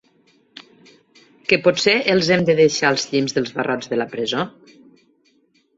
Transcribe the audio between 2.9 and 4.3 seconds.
als llimbs dels barrots de la